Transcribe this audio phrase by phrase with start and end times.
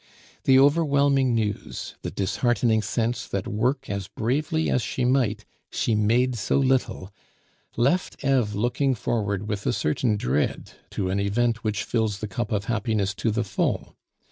[0.45, 6.37] The overwhelming news, the disheartening sense that work as bravely as she might, she made
[6.39, 7.13] so little,
[7.77, 12.51] left Eve looking forward with a certain dread to an event which fills the cup
[12.51, 13.95] of happiness to the full.